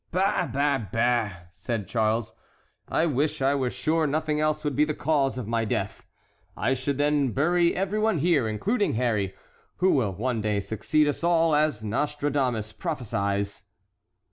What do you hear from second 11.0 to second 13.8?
us all, as Nostradamus prophesies."